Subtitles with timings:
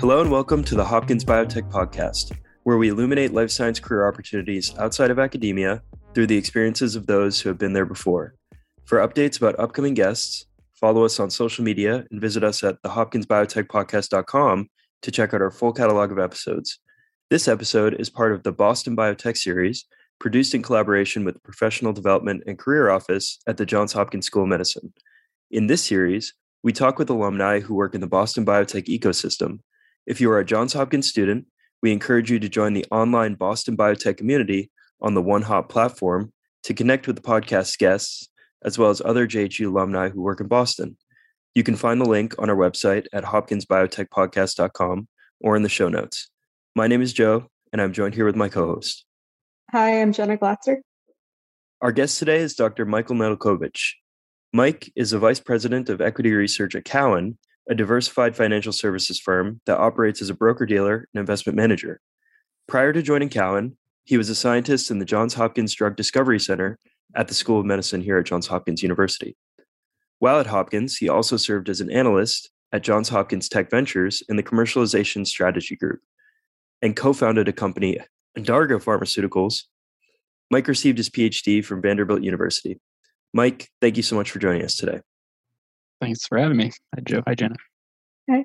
[0.00, 4.74] Hello and welcome to the Hopkins Biotech Podcast, where we illuminate life science career opportunities
[4.78, 5.82] outside of academia
[6.14, 8.34] through the experiences of those who have been there before.
[8.86, 14.70] For updates about upcoming guests, follow us on social media and visit us at thehopkinsbiotechpodcast.com
[15.02, 16.78] to check out our full catalog of episodes.
[17.28, 19.84] This episode is part of the Boston Biotech series,
[20.18, 24.44] produced in collaboration with the Professional Development and Career Office at the Johns Hopkins School
[24.44, 24.94] of Medicine.
[25.50, 26.32] In this series,
[26.62, 29.58] we talk with alumni who work in the Boston biotech ecosystem.
[30.06, 31.46] If you are a Johns Hopkins student,
[31.82, 36.32] we encourage you to join the online Boston biotech community on the OneHop platform
[36.64, 38.28] to connect with the podcast guests,
[38.64, 40.96] as well as other JHU alumni who work in Boston.
[41.54, 45.08] You can find the link on our website at hopkinsbiotechpodcast.com
[45.40, 46.30] or in the show notes.
[46.76, 49.04] My name is Joe, and I'm joined here with my co host.
[49.70, 50.78] Hi, I'm Jenna Glatzer.
[51.80, 52.84] Our guest today is Dr.
[52.84, 53.94] Michael Nedelcovych.
[54.52, 57.38] Mike is a vice president of equity research at Cowen,
[57.70, 62.00] a diversified financial services firm that operates as a broker dealer and investment manager.
[62.66, 66.78] Prior to joining Cowen, he was a scientist in the Johns Hopkins Drug Discovery Center
[67.14, 69.36] at the School of Medicine here at Johns Hopkins University.
[70.18, 74.36] While at Hopkins, he also served as an analyst at Johns Hopkins Tech Ventures in
[74.36, 76.00] the Commercialization Strategy Group
[76.82, 77.98] and co founded a company,
[78.36, 79.62] Adarga Pharmaceuticals.
[80.50, 82.80] Mike received his PhD from Vanderbilt University.
[83.32, 85.00] Mike, thank you so much for joining us today.
[86.00, 86.72] Thanks for having me.
[86.94, 87.22] Hi, Joe.
[87.26, 87.56] Hi, Jenna.
[88.30, 88.44] Hi.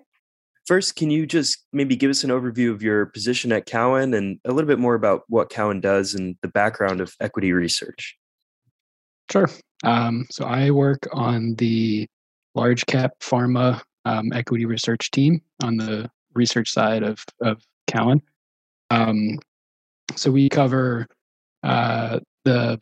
[0.65, 4.39] First, can you just maybe give us an overview of your position at Cowen and
[4.45, 8.17] a little bit more about what Cowen does and the background of equity research?
[9.31, 9.49] Sure.
[9.83, 12.07] Um, so I work on the
[12.55, 18.21] large cap pharma um, equity research team on the research side of, of Cowen.
[18.89, 19.39] Um,
[20.15, 21.07] so we cover
[21.63, 22.79] uh, the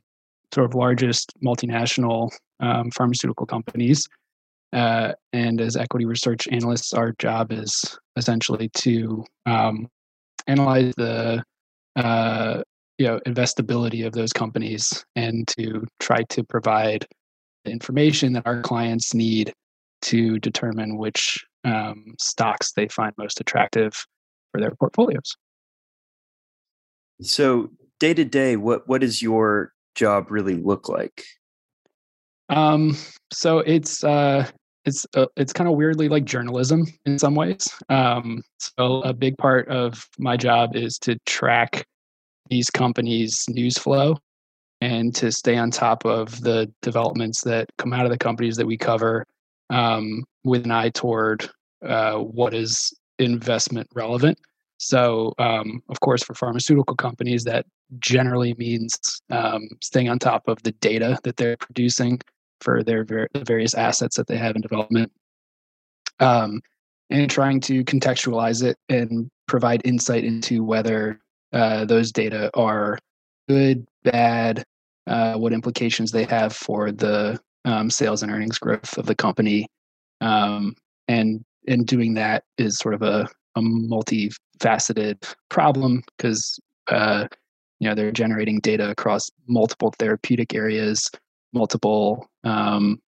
[0.53, 4.07] sort of largest multinational um, pharmaceutical companies.
[4.73, 9.87] Uh, and as equity research analysts, our job is essentially to um,
[10.47, 11.43] analyze the
[11.95, 12.63] uh,
[12.97, 17.05] you know investability of those companies and to try to provide
[17.65, 19.53] the information that our clients need
[20.01, 24.05] to determine which um, stocks they find most attractive
[24.51, 25.35] for their portfolios.
[27.21, 31.23] So day to day, what what does your job really look like?
[32.49, 32.97] Um,
[33.31, 34.49] so it's uh,
[34.85, 37.67] it's uh, it's kind of weirdly like journalism in some ways.
[37.89, 41.85] Um, so a big part of my job is to track
[42.49, 44.17] these companies' news flow
[44.81, 48.67] and to stay on top of the developments that come out of the companies that
[48.67, 49.25] we cover
[49.69, 51.49] um, with an eye toward
[51.85, 54.37] uh, what is investment relevant.
[54.77, 57.65] So, um, of course, for pharmaceutical companies, that
[57.99, 62.19] generally means um, staying on top of the data that they're producing
[62.63, 65.11] for their ver- various assets that they have in development,
[66.19, 66.61] um,
[67.09, 71.19] and trying to contextualize it and provide insight into whether
[71.51, 72.97] uh, those data are
[73.47, 74.63] good, bad,
[75.07, 79.67] uh, what implications they have for the um, sales and earnings growth of the company,
[80.21, 80.75] um,
[81.07, 87.27] and and doing that is sort of a a multifaceted problem because uh,
[87.79, 91.09] you know they're generating data across multiple therapeutic areas,
[91.53, 92.99] multiple um,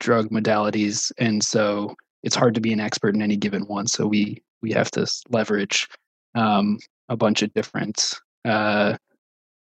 [0.00, 3.86] drug modalities, and so it's hard to be an expert in any given one.
[3.86, 5.88] So we we have to leverage
[6.34, 6.78] um,
[7.08, 8.96] a bunch of different uh,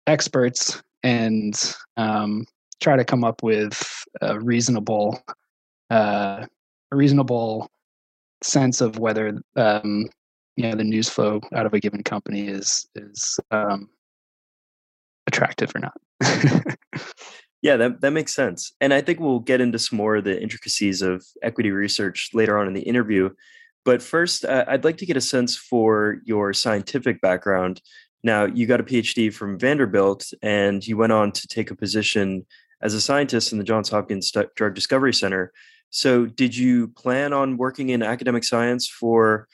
[0.07, 2.45] experts and um,
[2.79, 5.21] try to come up with a reasonable
[5.89, 6.45] uh,
[6.91, 7.69] a reasonable
[8.43, 10.09] sense of whether um,
[10.55, 13.89] you know the news flow out of a given company is is um,
[15.27, 15.97] attractive or not.
[17.61, 20.41] yeah, that that makes sense, and I think we'll get into some more of the
[20.41, 23.29] intricacies of equity research later on in the interview.
[23.85, 27.81] But first, uh, I'd like to get a sense for your scientific background.
[28.23, 32.45] Now, you got a PhD from Vanderbilt, and you went on to take a position
[32.81, 35.51] as a scientist in the Johns Hopkins Drug Discovery Center.
[35.89, 39.47] So, did you plan on working in academic science for,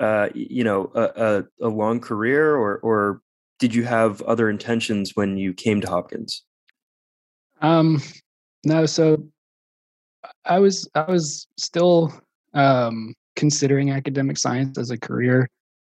[0.00, 3.20] uh, you know, a, a, a, long career, or or
[3.58, 6.44] did you have other intentions when you came to Hopkins?
[7.62, 8.02] Um,
[8.64, 8.86] no.
[8.86, 9.26] So,
[10.44, 12.12] I was I was still
[12.54, 15.48] um, considering academic science as a career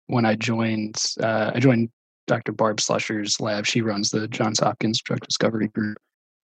[0.08, 0.96] when I joined.
[1.20, 1.90] Uh, I joined
[2.26, 2.52] Dr.
[2.52, 3.66] Barb Slusher's lab.
[3.66, 5.96] She runs the Johns Hopkins Drug Discovery Group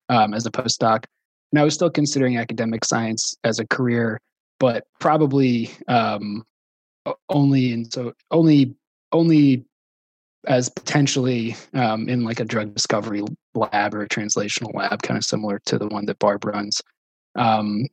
[0.09, 1.05] um, as a postdoc
[1.53, 4.21] and I was still considering academic science as a career,
[4.59, 6.45] but probably um,
[7.29, 8.75] only and so only
[9.13, 9.65] only
[10.47, 13.23] as potentially um, in like a drug discovery
[13.55, 16.81] lab or a translational lab, kind of similar to the one that Barb runs.
[17.35, 17.87] Um,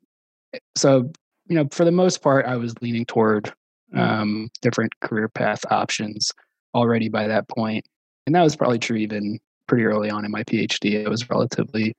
[0.76, 1.12] so
[1.48, 3.54] you know, for the most part, I was leaning toward
[3.94, 6.32] um, different career path options
[6.74, 7.86] already by that point,
[8.26, 11.06] and that was probably true even pretty early on in my PhD.
[11.06, 11.96] I was relatively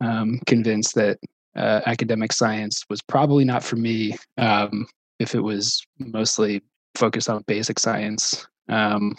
[0.00, 1.18] um, convinced that
[1.56, 4.86] uh, academic science was probably not for me um,
[5.18, 6.62] if it was mostly
[6.94, 8.46] focused on basic science.
[8.68, 9.16] Um,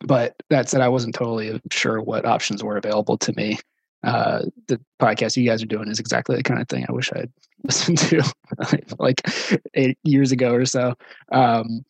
[0.00, 3.58] but that said, I wasn't totally sure what options were available to me.
[4.04, 7.12] Uh, the podcast you guys are doing is exactly the kind of thing I wish
[7.12, 7.32] I'd
[7.64, 8.22] listened to
[8.98, 9.22] like
[9.74, 10.94] eight years ago or so.
[11.32, 11.84] Um,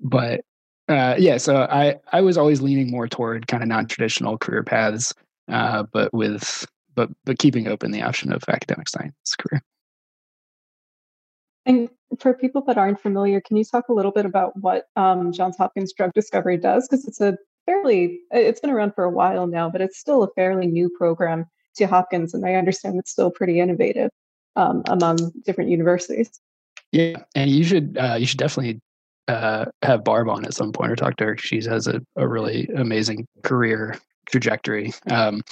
[0.00, 0.42] but
[0.88, 5.14] uh, yeah, so I I was always leaning more toward kind of non-traditional career paths,
[5.48, 9.62] uh, but with but but keeping open the option of academic science career.
[11.66, 11.88] And
[12.18, 15.56] for people that aren't familiar, can you talk a little bit about what um, Johns
[15.56, 16.86] Hopkins Drug Discovery does?
[16.86, 20.30] Because it's a fairly, it's been around for a while now, but it's still a
[20.34, 21.46] fairly new program
[21.76, 24.10] to Hopkins, and I understand it's still pretty innovative
[24.56, 26.40] um, among different universities.
[26.92, 28.80] Yeah, and you should uh, you should definitely
[29.28, 31.36] uh, have Barb on at some point or talk to her.
[31.36, 34.92] She has a, a really amazing career trajectory.
[35.10, 35.42] Um,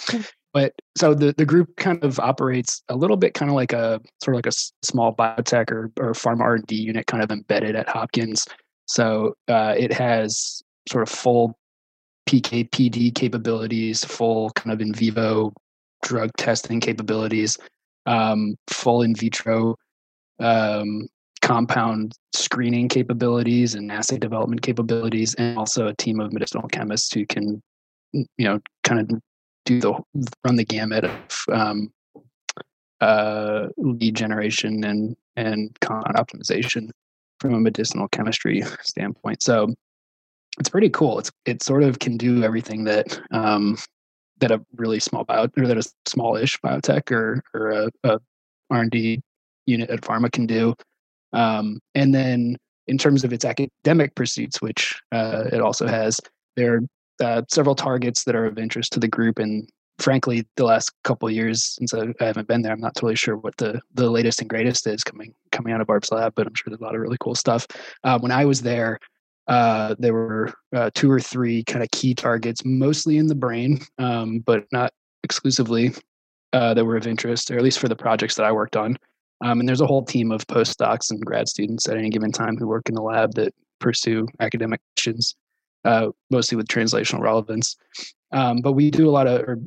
[0.52, 4.00] but so the, the group kind of operates a little bit kind of like a
[4.22, 7.88] sort of like a small biotech or, or pharma r&d unit kind of embedded at
[7.88, 8.46] hopkins
[8.86, 11.56] so uh, it has sort of full
[12.28, 15.52] pk pd capabilities full kind of in vivo
[16.02, 17.58] drug testing capabilities
[18.06, 19.76] um, full in vitro
[20.40, 21.06] um,
[21.40, 27.26] compound screening capabilities and assay development capabilities and also a team of medicinal chemists who
[27.26, 27.62] can
[28.12, 29.20] you know kind of
[29.64, 29.92] do the
[30.44, 31.92] run the gamut of um,
[33.00, 36.90] uh, lead generation and and compound optimization
[37.40, 39.42] from a medicinal chemistry standpoint.
[39.42, 39.74] So
[40.58, 41.18] it's pretty cool.
[41.18, 43.78] It's it sort of can do everything that um,
[44.40, 48.18] that a really small bio or that a smallish biotech or or a, a
[48.70, 49.20] R&D
[49.66, 50.74] unit at pharma can do.
[51.32, 52.56] Um, and then
[52.86, 56.18] in terms of its academic pursuits, which uh, it also has,
[56.56, 56.80] there
[57.22, 59.38] uh, several targets that are of interest to the group.
[59.38, 59.68] And
[59.98, 63.36] frankly, the last couple years since I, I, haven't been there, I'm not totally sure
[63.36, 66.34] what the the latest and greatest is coming coming out of Barb's lab.
[66.34, 67.66] But I'm sure there's a lot of really cool stuff.
[68.04, 68.98] Uh, when I was there,
[69.48, 73.80] uh, there were uh, two or three kind of key targets, mostly in the brain,
[73.98, 74.92] um, but not
[75.24, 75.92] exclusively,
[76.52, 78.96] uh, that were of interest, or at least for the projects that I worked on.
[79.44, 82.56] Um, and there's a whole team of postdocs and grad students at any given time
[82.56, 85.34] who work in the lab that pursue academic missions
[85.84, 87.76] uh, mostly with translational relevance.
[88.32, 89.58] Um, but we do a lot of, or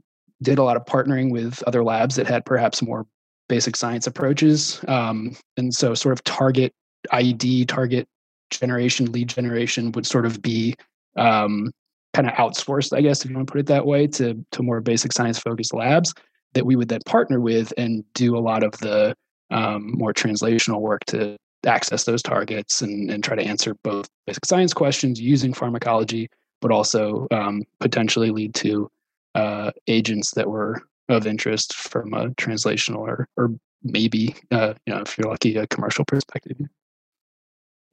[0.41, 3.05] did a lot of partnering with other labs that had perhaps more
[3.47, 4.81] basic science approaches.
[4.87, 6.73] Um, and so, sort of target
[7.11, 8.07] ID, target
[8.49, 10.75] generation, lead generation would sort of be
[11.15, 11.71] um,
[12.13, 14.63] kind of outsourced, I guess, if you want to put it that way, to to
[14.63, 16.13] more basic science focused labs
[16.53, 19.13] that we would then partner with and do a lot of the
[19.51, 24.45] um, more translational work to access those targets and, and try to answer both basic
[24.45, 26.29] science questions using pharmacology,
[26.61, 28.89] but also um, potentially lead to
[29.35, 33.51] uh, agents that were of interest from a translational or, or
[33.83, 36.57] maybe, uh, you know, if you're lucky, a commercial perspective.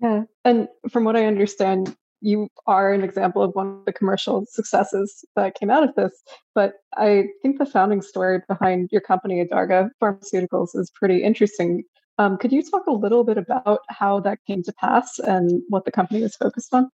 [0.02, 0.24] Yeah.
[0.44, 5.24] And from what I understand, you are an example of one of the commercial successes
[5.34, 6.12] that came out of this.
[6.54, 11.84] But I think the founding story behind your company, Adarga Pharmaceuticals, is pretty interesting
[12.18, 15.84] um, could you talk a little bit about how that came to pass and what
[15.84, 16.90] the company was focused on?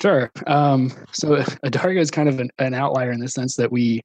[0.00, 0.30] Sure.
[0.46, 4.00] Um, so Adarga is kind of an, an, outlier in the sense that we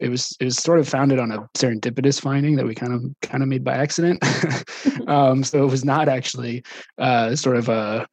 [0.00, 3.04] it was it was sort of founded on a serendipitous finding that we kind of
[3.22, 4.22] kind of made by accident.
[5.08, 6.62] um, so it was not actually
[6.98, 8.06] uh, sort of a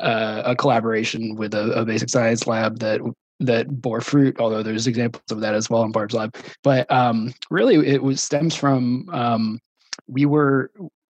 [0.00, 3.00] a, a collaboration with a, a, basic science lab that
[3.40, 4.38] that bore fruit.
[4.40, 8.22] Although there's examples of that as well in Barb's lab, but um, really it was
[8.22, 9.58] stems from um,
[10.06, 10.70] we were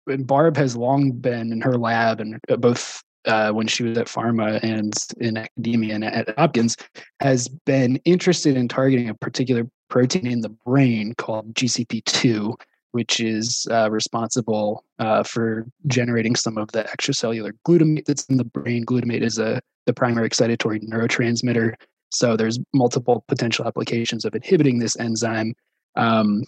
[0.06, 4.08] Barb has long been in her lab and uh, both uh, when she was at
[4.08, 6.78] pharma and in academia and at Hopkins
[7.20, 12.54] has been interested in targeting a particular protein in the brain called GCP2,
[12.92, 18.44] which is uh, responsible uh, for generating some of the extracellular glutamate that's in the
[18.44, 18.86] brain.
[18.86, 21.74] Glutamate is a the primary excitatory neurotransmitter.
[22.10, 25.56] So there's multiple potential applications of inhibiting this enzyme.
[25.96, 26.46] Um,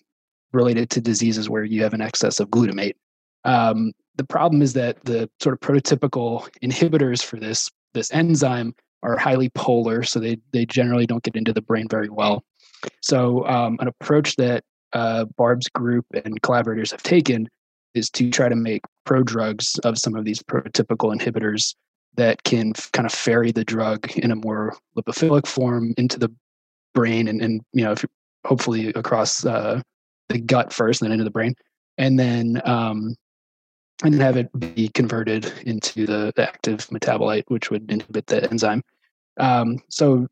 [0.56, 2.96] related to diseases where you have an excess of glutamate.
[3.44, 9.18] Um, the problem is that the sort of prototypical inhibitors for this this enzyme are
[9.18, 12.44] highly polar, so they they generally don't get into the brain very well.
[13.02, 17.48] So um, an approach that uh, Barb's group and collaborators have taken
[17.94, 21.76] is to try to make prodrugs of some of these prototypical inhibitors
[22.16, 26.32] that can f- kind of ferry the drug in a more lipophilic form into the
[26.94, 28.06] brain and, and you know if
[28.46, 29.82] hopefully across uh,
[30.30, 31.54] the gut first and then into the brain
[31.98, 33.16] and then um,
[34.04, 38.84] and have it be converted into the, the active metabolite, which would inhibit the enzyme.
[39.38, 40.28] Um, so,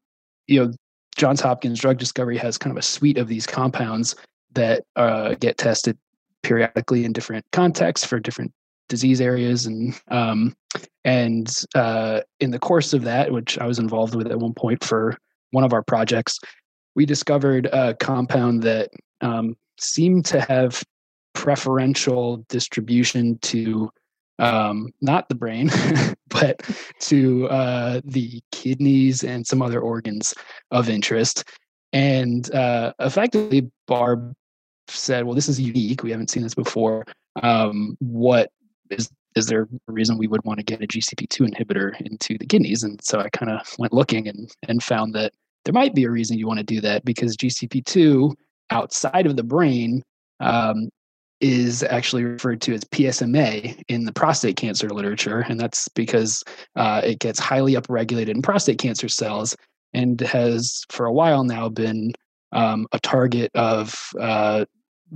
[0.48, 0.72] you know,
[1.16, 4.16] Johns Hopkins Drug Discovery has kind of a suite of these compounds
[4.54, 5.98] that uh, get tested
[6.42, 8.52] periodically in different contexts for different
[8.90, 10.56] disease areas and um,
[11.06, 14.84] and uh, in the course of that which i was involved with at one point
[14.84, 15.18] for
[15.52, 16.38] one of our projects
[16.96, 18.90] we discovered a compound that
[19.22, 20.84] um, seemed to have
[21.34, 23.90] preferential distribution to
[24.40, 25.70] um, not the brain,
[26.30, 26.62] but
[27.02, 30.34] to uh, the kidneys and some other organs
[30.72, 31.44] of interest.
[31.92, 34.34] And uh, effectively, Barb
[34.88, 36.04] said, "Well, this is unique.
[36.04, 37.06] We haven't seen this before.
[37.42, 38.50] Um, what
[38.90, 42.48] is is there a reason we would want to get a GCP2 inhibitor into the
[42.48, 45.34] kidneys?" And so I kind of went looking and and found that
[45.66, 48.34] there might be a reason you want to do that because GCP2
[48.72, 50.04] outside of the brain
[50.40, 50.90] um,
[51.44, 56.42] is actually referred to as PSMA in the prostate cancer literature, and that's because
[56.78, 59.54] uh, it gets highly upregulated in prostate cancer cells
[59.94, 62.14] and has for a while now been
[62.54, 64.64] um, a target of uh,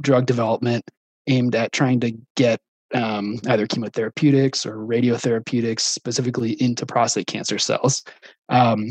[0.02, 0.84] drug development
[1.28, 2.60] aimed at trying to get
[2.94, 8.04] um, either chemotherapeutics or radiotherapeutics specifically into prostate cancer cells.
[8.50, 8.90] Um,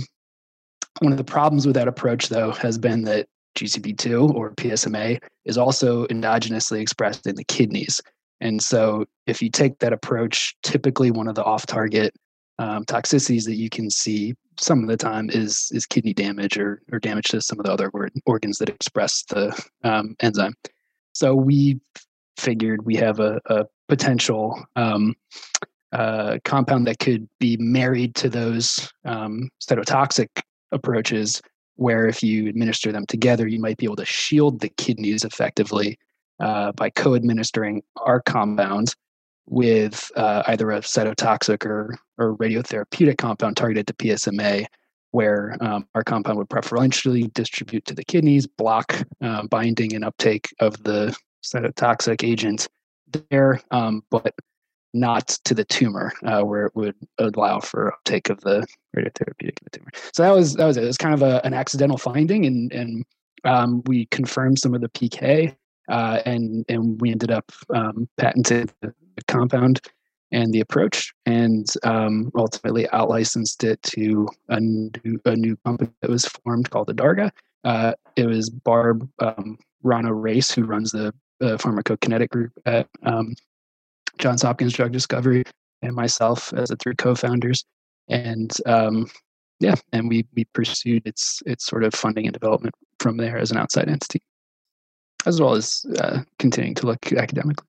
[1.00, 5.58] one of the problems with that approach, though, has been that GCP2 or PSMA is
[5.58, 8.00] also endogenously expressed in the kidneys.
[8.40, 12.14] And so, if you take that approach, typically one of the off target
[12.58, 16.82] um, toxicities that you can see some of the time is is kidney damage or,
[16.92, 17.90] or damage to some of the other
[18.26, 20.54] organs that express the um, enzyme.
[21.12, 21.80] So, we
[22.36, 25.14] figured we have a, a potential um,
[25.92, 30.28] uh, compound that could be married to those um, cytotoxic
[30.72, 31.40] approaches
[31.76, 35.98] where if you administer them together, you might be able to shield the kidneys effectively
[36.40, 38.94] uh, by co administering our compound
[39.46, 44.66] with uh, either a cytotoxic or, or radiotherapeutic compound targeted to PSMA,
[45.12, 50.48] where um, our compound would preferentially distribute to the kidneys, block uh, binding and uptake
[50.60, 52.68] of the cytotoxic agent
[53.30, 54.34] there, um, but
[54.98, 59.70] not to the tumor, uh, where it would allow for uptake of the radiotherapeutic the
[59.72, 59.90] tumor.
[60.12, 60.84] So that was that was it.
[60.84, 63.04] It was kind of a, an accidental finding, and and
[63.44, 65.54] um, we confirmed some of the PK,
[65.88, 68.92] uh, and and we ended up um, patented the
[69.28, 69.80] compound
[70.32, 76.10] and the approach, and um, ultimately outlicensed it to a new, a new company that
[76.10, 77.30] was formed called Adarga.
[77.62, 83.34] Uh, it was Barb um, Rana Rais who runs the pharmacokinetic group at um,
[84.18, 85.44] Johns Hopkins Drug Discovery,
[85.82, 87.64] and myself as the three co-founders.
[88.08, 89.10] And um,
[89.60, 93.50] yeah, and we we pursued its its sort of funding and development from there as
[93.50, 94.22] an outside entity,
[95.24, 97.66] as well as uh, continuing to look academically.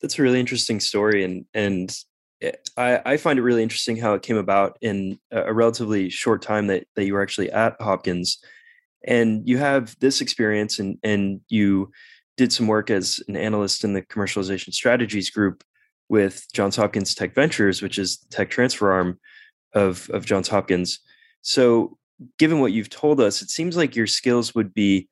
[0.00, 1.96] That's a really interesting story, and and
[2.76, 6.66] I, I find it really interesting how it came about in a relatively short time
[6.66, 8.38] that that you were actually at Hopkins,
[9.06, 11.92] and you have this experience, and and you
[12.42, 15.62] did some work as an analyst in the commercialization strategies group
[16.08, 19.20] with Johns Hopkins Tech Ventures, which is the tech transfer arm
[19.74, 20.98] of, of Johns Hopkins.
[21.42, 21.96] So,
[22.40, 25.08] given what you've told us, it seems like your skills would be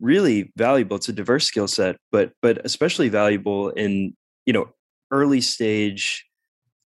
[0.00, 0.96] really valuable.
[0.96, 4.70] It's a diverse skill set, but but especially valuable in you know
[5.10, 6.24] early stage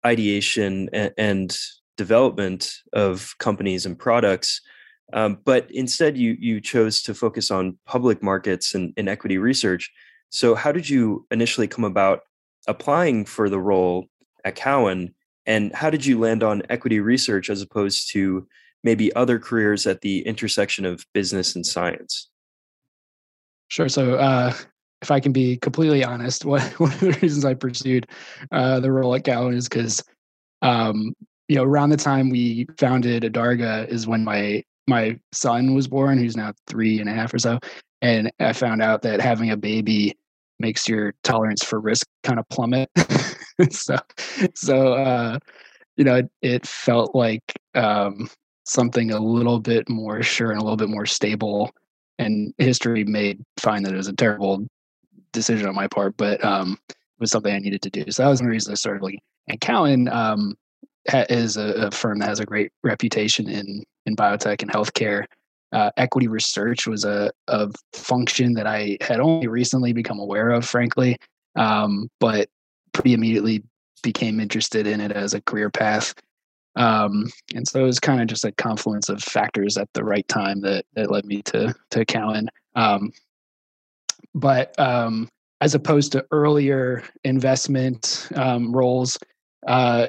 [0.04, 1.56] ideation and, and
[1.96, 4.60] development of companies and products
[5.12, 9.92] um, but instead, you you chose to focus on public markets and, and equity research.
[10.30, 12.20] So, how did you initially come about
[12.66, 14.06] applying for the role
[14.44, 15.14] at Cowen,
[15.46, 18.46] and how did you land on equity research as opposed to
[18.82, 22.28] maybe other careers at the intersection of business and science?
[23.68, 23.88] Sure.
[23.88, 24.52] So, uh,
[25.02, 28.06] if I can be completely honest, one, of the reasons I pursued
[28.52, 30.02] uh, the role at Cowen is because,
[30.62, 31.14] um,
[31.48, 36.18] you know, around the time we founded Adarga is when my my son was born,
[36.18, 37.58] who's now three and a half or so,
[38.02, 40.16] and I found out that having a baby
[40.58, 42.90] makes your tolerance for risk kind of plummet.
[43.70, 43.96] so,
[44.54, 45.38] so uh,
[45.96, 47.42] you know, it, it felt like
[47.74, 48.28] um,
[48.64, 51.70] something a little bit more sure and a little bit more stable.
[52.18, 54.66] And history made find that it was a terrible
[55.32, 58.04] decision on my part, but um, it was something I needed to do.
[58.10, 59.20] So that was the reason I started looking.
[59.48, 60.56] And Cowen um,
[61.12, 65.24] is a, a, firm that has a great reputation in in biotech and healthcare.
[65.72, 70.64] Uh, equity research was a, a function that I had only recently become aware of,
[70.64, 71.16] frankly,
[71.56, 72.48] um, but
[72.92, 73.62] pretty immediately
[74.02, 76.14] became interested in it as a career path.
[76.76, 80.26] Um, and so it was kind of just a confluence of factors at the right
[80.28, 82.48] time that, that led me to to Cowen.
[82.76, 83.10] Um,
[84.34, 85.28] but um,
[85.60, 89.18] as opposed to earlier investment um, roles.
[89.66, 90.08] Uh,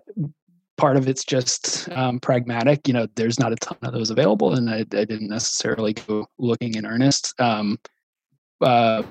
[0.78, 2.88] part of it's just um, pragmatic.
[2.88, 6.28] You know, there's not a ton of those available, and I, I didn't necessarily go
[6.38, 7.34] looking in earnest.
[7.40, 7.80] Um,
[8.62, 9.04] uh,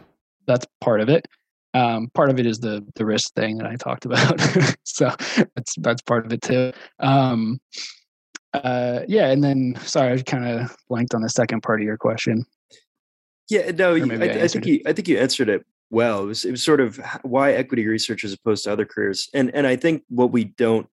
[0.47, 1.27] that's part of it.
[1.73, 4.41] Um, part of it is the the risk thing that I talked about.
[4.85, 5.11] so
[5.55, 6.73] that's that's part of it too.
[7.01, 7.61] Um,
[8.53, 11.97] uh, yeah, and then sorry, I kind of blanked on the second part of your
[11.97, 12.47] question.
[13.51, 16.23] Yeah, no, I, I, I, think you I think you answered it well.
[16.23, 19.55] It was, it was sort of why equity research as opposed to other careers, and
[19.55, 20.89] and I think what we don't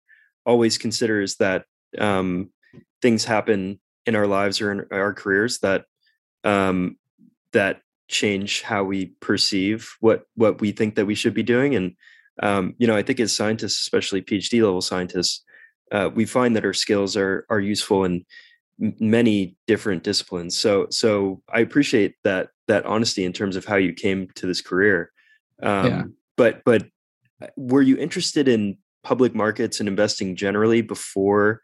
[0.48, 1.64] always consider is that
[1.98, 2.50] um,
[3.02, 5.84] things happen in our lives or in our careers that
[6.44, 6.96] um,
[7.52, 11.74] that change how we perceive what what we think that we should be doing.
[11.74, 11.94] And
[12.42, 15.44] um, you know i think as scientists especially phd level scientists
[15.90, 18.24] uh, we find that our skills are are useful in
[18.78, 20.56] many different disciplines.
[20.56, 24.60] So so i appreciate that that honesty in terms of how you came to this
[24.60, 25.10] career.
[25.62, 26.02] Um, yeah.
[26.36, 26.86] but but
[27.42, 28.78] uh, were you interested in
[29.08, 31.62] public markets and investing generally before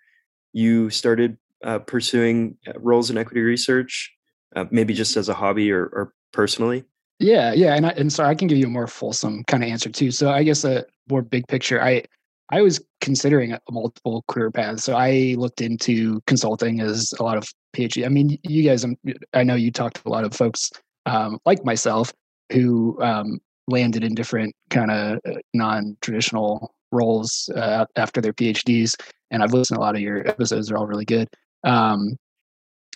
[0.54, 4.10] you started uh, pursuing uh, roles in equity research
[4.56, 6.84] uh, maybe just as a hobby or, or personally?
[7.18, 9.68] Yeah, yeah, and I, and so I can give you a more fulsome kind of
[9.68, 10.10] answer too.
[10.10, 11.82] So I guess a more big picture.
[11.82, 12.04] I
[12.48, 14.84] I was considering multiple career paths.
[14.84, 17.44] So I looked into consulting as a lot of
[17.76, 18.06] PhD.
[18.06, 18.96] I mean, you guys, um,
[19.34, 20.70] I know you talked to a lot of folks
[21.06, 22.12] um, like myself
[22.52, 28.94] who um, landed in different kind of uh, non-traditional roles uh, after their PhDs.
[29.30, 31.28] And I've listened to a lot of your episodes; they're all really good.
[31.64, 32.16] Um,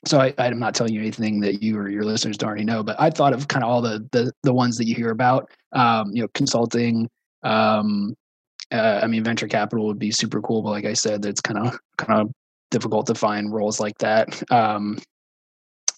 [0.07, 2.83] so I, I'm not telling you anything that you or your listeners don't already know,
[2.83, 5.51] but I thought of kind of all the the, the ones that you hear about.
[5.73, 7.09] Um, you know, consulting.
[7.43, 8.15] Um,
[8.71, 11.59] uh, I mean, venture capital would be super cool, but like I said, it's kind
[11.59, 12.31] of kind of
[12.71, 14.43] difficult to find roles like that.
[14.53, 14.99] Um,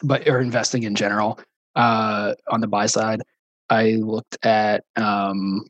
[0.03, 1.39] but or investing in general
[1.77, 3.23] uh, on the buy side,
[3.69, 5.65] I looked at um,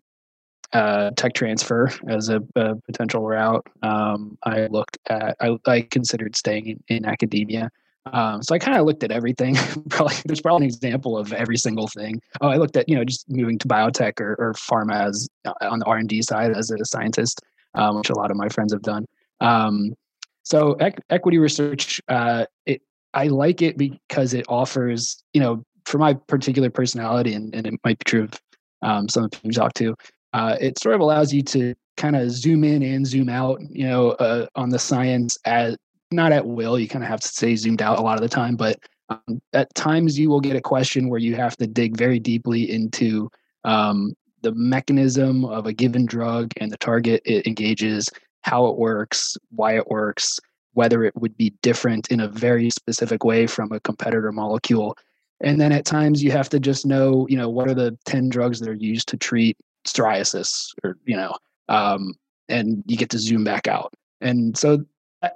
[0.72, 3.66] uh, tech transfer as a, a potential route.
[3.82, 7.70] Um, I looked at I, I considered staying in, in academia.
[8.12, 9.56] Um, so I kind of looked at everything.
[9.90, 12.20] probably there's probably an example of every single thing.
[12.40, 15.52] Oh, I looked at you know just moving to biotech or, or pharma as uh,
[15.62, 17.40] on the R and D side as a scientist,
[17.74, 19.06] um, which a lot of my friends have done.
[19.40, 19.94] Um,
[20.42, 25.98] so ec- equity research, uh, it I like it because it offers you know for
[25.98, 28.40] my particular personality, and, and it might be true of
[28.82, 29.94] um, some of the people you talk to.
[30.32, 33.86] Uh, it sort of allows you to kind of zoom in and zoom out, you
[33.86, 35.76] know, uh, on the science as
[36.10, 36.78] not at will.
[36.78, 39.40] You kind of have to stay zoomed out a lot of the time, but um,
[39.52, 43.28] at times you will get a question where you have to dig very deeply into
[43.64, 48.08] um, the mechanism of a given drug and the target it engages,
[48.42, 50.38] how it works, why it works,
[50.72, 54.96] whether it would be different in a very specific way from a competitor molecule.
[55.42, 58.28] And then at times you have to just know, you know, what are the 10
[58.28, 61.34] drugs that are used to treat psoriasis or, you know,
[61.68, 62.14] um,
[62.48, 63.92] and you get to zoom back out.
[64.20, 64.84] And so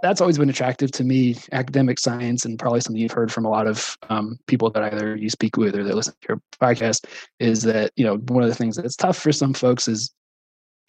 [0.02, 3.50] that's always been attractive to me academic science and probably something you've heard from a
[3.50, 7.04] lot of um, people that either you speak with or that listen to your podcast
[7.38, 10.10] is that you know one of the things that's tough for some folks is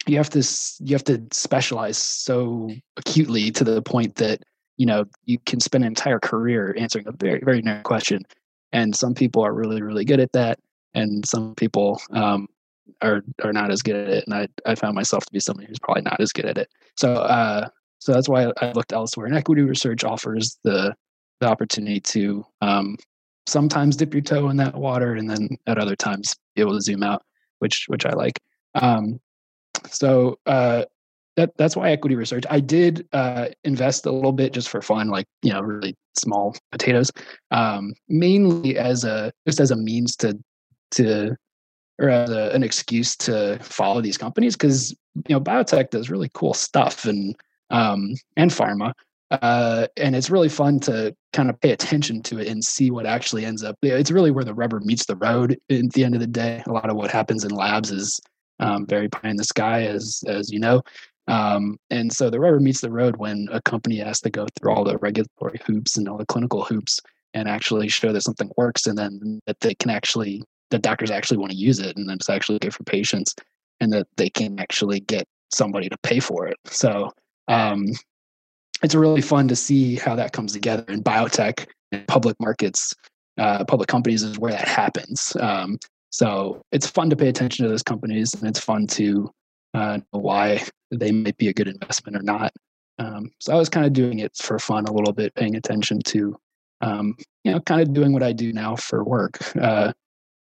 [0.06, 0.42] you have to
[0.80, 4.42] you have to specialize so acutely to the point that
[4.78, 8.22] you know you can spend an entire career answering a very very narrow question
[8.72, 10.58] and some people are really really good at that
[10.94, 12.48] and some people um,
[13.02, 15.66] are are not as good at it and I, I found myself to be somebody
[15.66, 17.68] who's probably not as good at it so uh,
[17.98, 19.26] so that's why I looked elsewhere.
[19.26, 20.94] And equity research offers the
[21.40, 22.96] the opportunity to um,
[23.46, 26.80] sometimes dip your toe in that water, and then at other times be able to
[26.80, 27.22] zoom out,
[27.58, 28.40] which which I like.
[28.74, 29.20] Um,
[29.90, 30.84] so uh,
[31.36, 32.44] that that's why equity research.
[32.48, 36.56] I did uh, invest a little bit just for fun, like you know, really small
[36.70, 37.10] potatoes,
[37.50, 40.38] um, mainly as a just as a means to
[40.92, 41.36] to
[41.98, 44.92] or as a, an excuse to follow these companies because
[45.28, 47.34] you know biotech does really cool stuff and
[47.70, 48.92] um, and pharma.
[49.30, 53.06] Uh, and it's really fun to kind of pay attention to it and see what
[53.06, 53.76] actually ends up.
[53.82, 55.58] It's really where the rubber meets the road.
[55.68, 58.20] At the end of the day, a lot of what happens in labs is
[58.60, 60.82] um, very pie in the sky, as as you know.
[61.28, 64.72] Um, and so the rubber meets the road when a company has to go through
[64.72, 67.00] all the regulatory hoops and all the clinical hoops
[67.34, 71.38] and actually show that something works, and then that they can actually the doctors actually
[71.38, 73.34] want to use it, and then it's actually good for patients,
[73.80, 76.56] and that they can actually get somebody to pay for it.
[76.66, 77.12] So
[77.48, 77.86] um,
[78.82, 82.94] it's really fun to see how that comes together in biotech and public markets,
[83.38, 85.36] uh, public companies is where that happens.
[85.40, 85.78] Um,
[86.10, 89.30] so it's fun to pay attention to those companies, and it's fun to
[89.74, 92.52] uh, know why they might be a good investment or not.
[92.98, 96.00] Um, so I was kind of doing it for fun a little bit, paying attention
[96.06, 96.36] to,
[96.80, 99.38] um, you know, kind of doing what I do now for work.
[99.56, 99.92] Uh,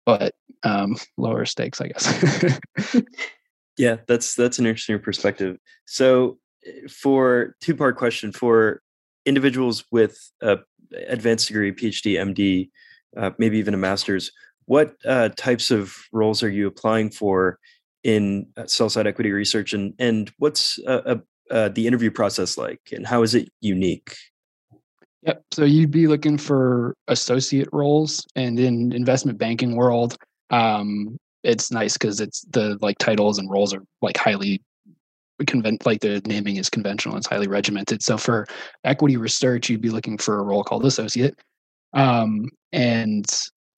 [0.05, 3.01] but um, lower stakes, I guess.
[3.77, 5.57] yeah, that's that's an interesting perspective.
[5.85, 8.81] So, eh, for two part question for
[9.25, 10.59] individuals with a
[11.07, 12.69] advanced degree, PhD, MD,
[13.17, 14.31] uh, maybe even a master's,
[14.65, 17.59] what uh, types of roles are you applying for
[18.03, 21.15] in uh, sell side equity research, and and what's uh,
[21.51, 24.15] uh, the interview process like, and how is it unique?
[25.25, 25.43] Yep.
[25.53, 30.17] So you'd be looking for associate roles, and in investment banking world,
[30.49, 34.61] um, it's nice because it's the like titles and roles are like highly
[35.47, 38.47] convent like the naming is conventional it's highly regimented so for
[38.85, 41.37] equity research you'd be looking for a role called associate
[41.93, 43.25] um, and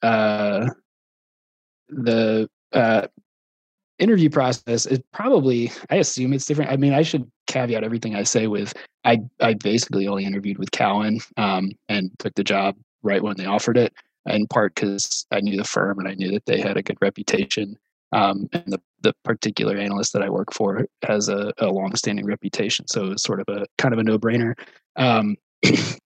[0.04, 0.68] uh,
[1.90, 3.08] the uh,
[3.98, 8.24] interview process is probably i assume it's different i mean i should caveat everything i
[8.24, 8.74] say with
[9.06, 13.46] i i basically only interviewed with cowen um, and took the job right when they
[13.46, 13.94] offered it
[14.28, 16.98] in part because i knew the firm and i knew that they had a good
[17.02, 17.78] reputation
[18.12, 22.88] um, and the, the particular analyst that i work for has a, a long-standing reputation
[22.88, 24.54] so it's sort of a kind of a no-brainer.
[24.96, 25.36] Um,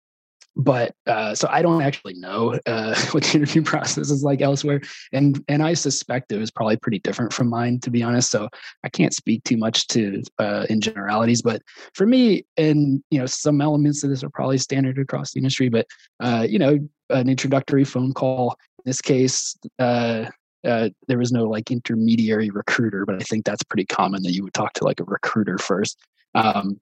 [0.55, 4.81] but uh, so I don't actually know uh, what the interview process is like elsewhere,
[5.11, 8.29] and and I suspect it was probably pretty different from mine, to be honest.
[8.29, 8.49] So
[8.83, 11.61] I can't speak too much to uh, in generalities, but
[11.93, 15.69] for me, and you know, some elements of this are probably standard across the industry.
[15.69, 15.87] But
[16.19, 16.77] uh, you know,
[17.09, 18.55] an introductory phone call.
[18.85, 20.25] In this case, uh,
[20.67, 24.43] uh, there was no like intermediary recruiter, but I think that's pretty common that you
[24.43, 25.97] would talk to like a recruiter first,
[26.35, 26.79] um,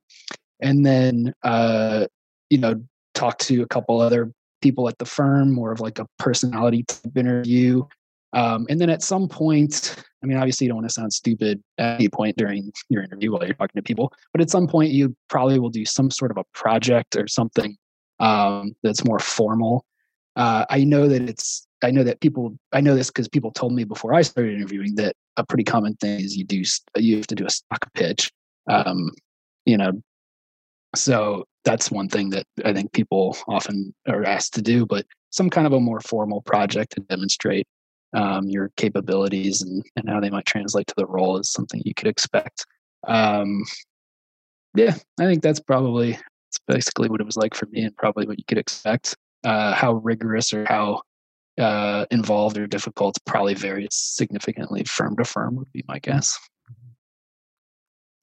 [0.59, 2.07] and then uh,
[2.49, 2.81] you know
[3.13, 7.17] talk to a couple other people at the firm, more of like a personality type
[7.17, 7.83] interview.
[8.33, 11.61] Um, and then at some point, I mean, obviously, you don't want to sound stupid
[11.77, 14.91] at any point during your interview while you're talking to people, but at some point,
[14.91, 17.75] you probably will do some sort of a project or something
[18.19, 19.85] um, that's more formal.
[20.35, 23.73] Uh, I know that it's, I know that people, I know this because people told
[23.73, 26.61] me before I started interviewing that a pretty common thing is you do,
[26.95, 28.31] you have to do a stock pitch.
[28.69, 29.11] Um,
[29.65, 29.91] you know,
[30.95, 35.49] so that's one thing that I think people often are asked to do, but some
[35.49, 37.67] kind of a more formal project to demonstrate
[38.13, 41.93] um, your capabilities and, and how they might translate to the role is something you
[41.93, 42.65] could expect.
[43.07, 43.63] Um,
[44.75, 48.25] yeah, I think that's probably it's basically what it was like for me and probably
[48.25, 49.15] what you could expect.
[49.43, 51.01] Uh, how rigorous or how
[51.57, 56.37] uh, involved or difficult probably varies significantly firm to firm would be my guess.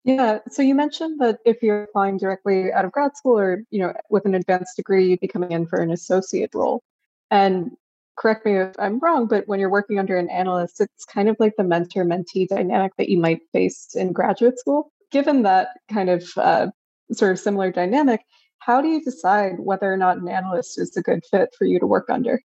[0.09, 0.39] Yeah.
[0.51, 3.93] So you mentioned that if you're applying directly out of grad school or, you know,
[4.09, 6.83] with an advanced degree, you'd be coming in for an associate role.
[7.31, 7.73] And
[8.17, 11.37] correct me if I'm wrong, but when you're working under an analyst, it's kind of
[11.39, 14.91] like the mentor mentee dynamic that you might face in graduate school.
[15.13, 16.69] Given that kind of uh,
[17.13, 18.23] sort of similar dynamic,
[18.61, 21.79] how do you decide whether or not an analyst is a good fit for you
[21.79, 22.41] to work under?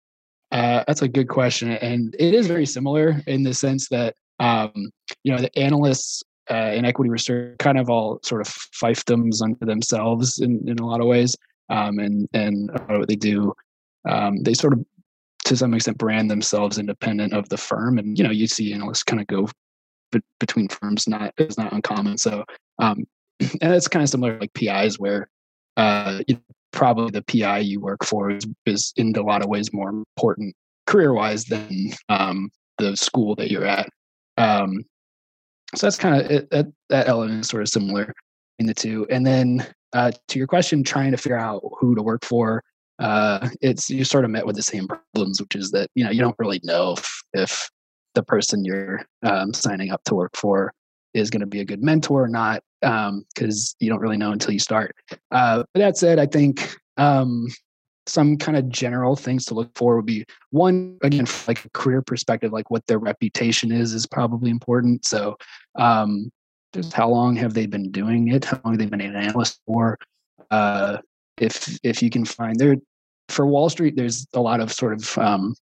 [0.50, 1.72] Uh, that's a good question.
[1.72, 4.72] And it is very similar in the sense that, um,
[5.24, 9.64] you know, the analysts uh, in equity research kind of all sort of fiefdoms unto
[9.64, 11.36] themselves in, in a lot of ways.
[11.68, 13.54] Um, and and what they do,
[14.08, 14.84] um, they sort of
[15.44, 17.98] to some extent brand themselves independent of the firm.
[17.98, 19.48] And you know, you see analysts kind of go
[20.40, 22.18] between firms, not is not uncommon.
[22.18, 22.44] So,
[22.78, 23.04] um,
[23.40, 25.28] and it's kind of similar like PIs, where
[25.76, 26.40] uh, you know,
[26.72, 30.54] probably the PI you work for is, is in a lot of ways more important
[30.86, 33.88] career wise than um, the school that you're at.
[34.38, 34.84] Um,
[35.74, 38.12] so that's kind of that, that element is sort of similar
[38.58, 39.06] in the two.
[39.10, 42.62] And then uh, to your question, trying to figure out who to work for,
[42.98, 46.10] uh, it's you sort of met with the same problems, which is that you know
[46.10, 47.70] you don't really know if, if
[48.14, 50.72] the person you're um, signing up to work for
[51.14, 54.32] is going to be a good mentor or not, because um, you don't really know
[54.32, 54.94] until you start.
[55.30, 57.46] Uh, but that said, I think um,
[58.06, 62.02] some kind of general things to look for would be one again like a career
[62.02, 65.04] perspective like what their reputation is is probably important.
[65.04, 65.36] So
[65.78, 66.30] um
[66.72, 68.44] just how long have they been doing it?
[68.44, 69.98] How long they've they been an analyst for?
[70.50, 70.98] Uh
[71.38, 72.76] if if you can find there
[73.28, 75.54] for wall street there's a lot of sort of um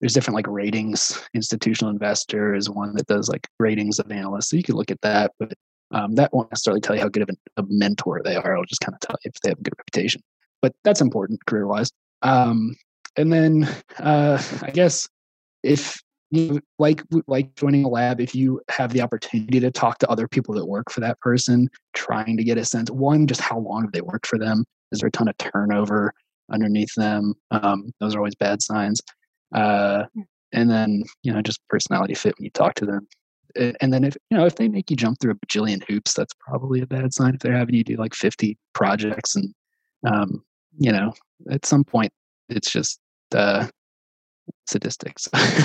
[0.00, 1.20] there's different like ratings.
[1.34, 5.00] Institutional investor is one that does like ratings of analysts so you can look at
[5.00, 5.52] that but
[5.90, 8.52] um, that won't necessarily tell you how good of a mentor they are.
[8.52, 10.22] It'll just kind of tell you if they have a good reputation
[10.64, 11.90] but that's important career wise.
[12.22, 12.74] Um,
[13.18, 15.06] and then uh, I guess
[15.62, 16.00] if
[16.30, 20.26] you like like joining a lab, if you have the opportunity to talk to other
[20.26, 23.82] people that work for that person, trying to get a sense one, just how long
[23.82, 24.64] have they worked for them?
[24.90, 26.14] Is there a ton of turnover
[26.50, 27.34] underneath them?
[27.50, 29.02] Um, those are always bad signs.
[29.54, 30.04] Uh,
[30.54, 33.06] and then you know just personality fit when you talk to them
[33.82, 36.32] and then if you know if they make you jump through a bajillion hoops that's
[36.40, 39.54] probably a bad sign if they're having you do like 50 projects and
[40.06, 40.42] um,
[40.78, 41.12] you know,
[41.50, 42.12] at some point,
[42.48, 43.00] it's just
[43.34, 43.66] uh,
[44.66, 45.28] statistics.
[45.34, 45.60] uh,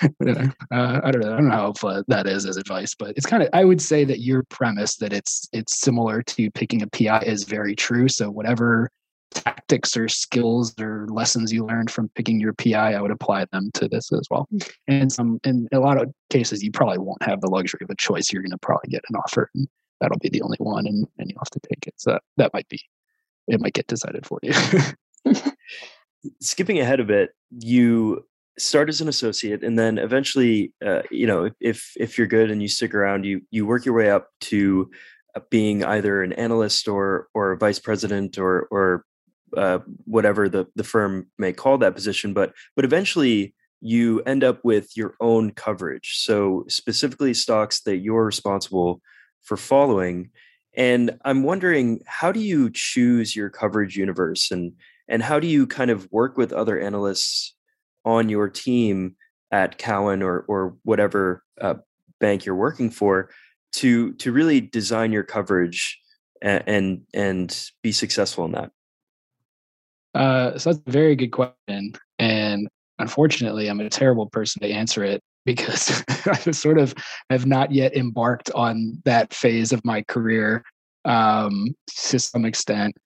[0.00, 0.34] I don't
[0.70, 1.02] know.
[1.02, 3.48] I don't know how helpful that is as advice, but it's kind of.
[3.52, 7.44] I would say that your premise that it's it's similar to picking a PI is
[7.44, 8.08] very true.
[8.08, 8.90] So whatever
[9.34, 13.70] tactics or skills or lessons you learned from picking your PI, I would apply them
[13.74, 14.46] to this as well.
[14.54, 14.70] Mm.
[14.88, 17.96] And some in a lot of cases, you probably won't have the luxury of a
[17.96, 18.32] choice.
[18.32, 19.68] You're going to probably get an offer, and
[20.00, 21.94] that'll be the only one, and, and you'll have to take it.
[21.96, 22.80] So that, that might be
[23.48, 23.60] it.
[23.60, 24.52] Might get decided for you.
[26.40, 28.24] Skipping ahead a bit, you
[28.58, 32.62] start as an associate and then eventually uh, you know if if you're good and
[32.62, 34.90] you stick around you you work your way up to
[35.34, 39.04] uh, being either an analyst or or a vice president or or
[39.56, 44.64] uh, whatever the the firm may call that position but but eventually you end up
[44.64, 49.00] with your own coverage so specifically stocks that you're responsible
[49.42, 50.30] for following
[50.76, 54.50] and i'm wondering how do you choose your coverage universe?
[54.50, 54.72] And
[55.08, 57.54] and how do you kind of work with other analysts
[58.04, 59.16] on your team
[59.50, 61.74] at Cowen or or whatever uh,
[62.20, 63.30] bank you're working for
[63.72, 66.00] to to really design your coverage
[66.42, 68.70] and and, and be successful in that?
[70.14, 75.04] Uh, so that's a very good question, and unfortunately, I'm a terrible person to answer
[75.04, 76.94] it because I sort of
[77.30, 80.64] have not yet embarked on that phase of my career
[81.04, 81.74] um,
[82.06, 82.96] to some extent.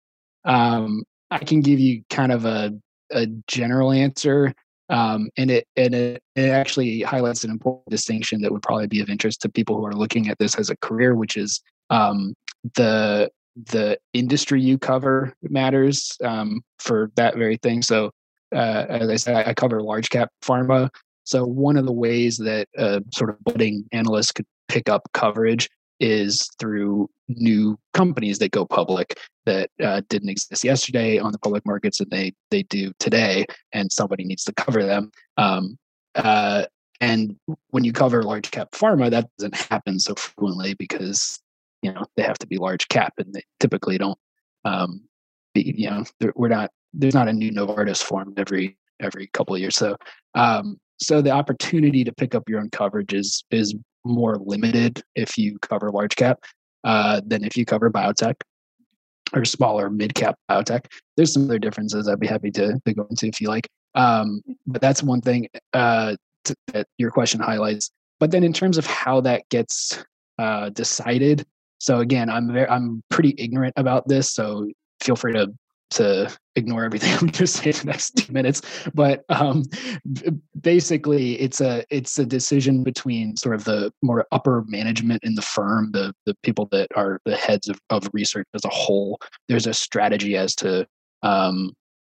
[0.44, 2.72] Um, I can give you kind of a
[3.11, 4.55] a general answer
[4.90, 9.01] um, and it and it, it actually highlights an important distinction that would probably be
[9.01, 12.35] of interest to people who are looking at this as a career, which is um,
[12.74, 13.31] the
[13.70, 17.83] the industry you cover matters um, for that very thing.
[17.83, 18.11] So,
[18.55, 20.90] uh, as I said, I, I, cover large cap pharma.
[21.29, 25.69] So, one of the ways that a sort of budding analyst could pick up coverage
[26.01, 31.67] is through new companies that go public that uh, didn't exist yesterday on the public
[31.67, 35.11] markets and they they do today and somebody needs to cover them.
[35.37, 35.77] Um,
[36.14, 36.64] uh,
[37.03, 37.37] and
[37.69, 41.41] when you cover large cap pharma that doesn't happen so frequently because
[41.83, 44.19] you know they have to be large cap and they typically don't
[44.64, 45.03] um,
[45.53, 46.05] be you know
[46.37, 49.77] we're not there's not a new novartis formed every every couple of years.
[49.77, 49.95] So
[50.35, 55.37] um, so the opportunity to pick up your own coverage is is more limited if
[55.37, 56.39] you cover large cap
[56.85, 58.35] uh, than if you cover biotech
[59.35, 60.87] or smaller mid cap biotech.
[61.17, 63.69] There's some other differences I'd be happy to, to go into if you like.
[63.95, 67.91] Um, but that's one thing uh, to, that your question highlights.
[68.21, 70.03] But then in terms of how that gets
[70.39, 71.47] uh, decided,
[71.79, 74.33] so again, I'm very, I'm pretty ignorant about this.
[74.33, 74.69] So
[75.01, 75.53] feel free to
[75.90, 78.62] to ignore everything I'm just say the next two minutes.
[78.94, 79.64] But um,
[80.61, 85.42] basically, it's a it's a decision between sort of the more upper management in the
[85.42, 89.18] firm, the the people that are the heads of, of research as a whole.
[89.48, 90.87] There's a strategy as to
[91.22, 91.72] um,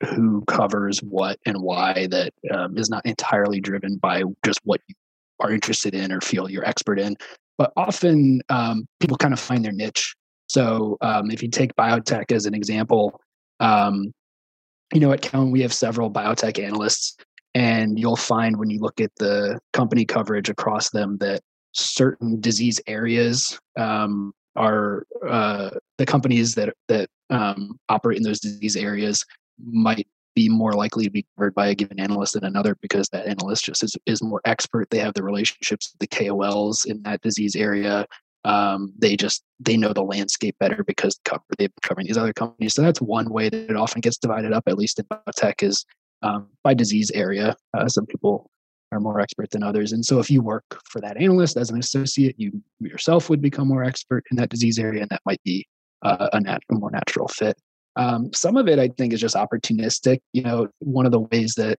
[0.07, 4.95] who covers what and why that um, is not entirely driven by just what you
[5.41, 7.17] are interested in or feel you're expert in.
[7.57, 10.15] But often um, people kind of find their niche.
[10.49, 13.21] So um, if you take biotech as an example,
[13.61, 14.13] um,
[14.93, 17.17] you know, at Cowen, we have several biotech analysts,
[17.55, 21.41] and you'll find when you look at the company coverage across them that
[21.73, 28.77] certain disease areas um, are uh, the companies that that um, operate in those disease
[28.77, 29.25] areas
[29.63, 33.27] might be more likely to be covered by a given analyst than another because that
[33.27, 34.89] analyst just is, is more expert.
[34.89, 38.07] They have the relationships with the KOLs in that disease area
[38.49, 41.21] um, they just they know the landscape better because
[41.59, 42.73] they've been covering these other companies.
[42.75, 45.85] So that's one way that it often gets divided up, at least in biotech, is
[46.23, 47.55] um, by disease area.
[47.77, 48.51] Uh, some people
[48.91, 51.79] are more expert than others, and so if you work for that analyst as an
[51.79, 55.67] associate, you yourself would become more expert in that disease area, and that might be
[56.01, 57.55] uh, a, nat- a more natural fit.
[57.97, 60.21] Um, some of it, I think, is just opportunistic.
[60.33, 61.79] You know, one of the ways that